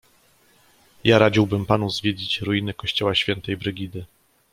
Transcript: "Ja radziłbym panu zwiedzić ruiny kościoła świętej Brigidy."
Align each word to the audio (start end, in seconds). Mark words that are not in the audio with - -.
"Ja 1.03 1.19
radziłbym 1.19 1.65
panu 1.65 1.89
zwiedzić 1.89 2.41
ruiny 2.41 2.73
kościoła 2.73 3.15
świętej 3.15 3.57
Brigidy." 3.57 4.05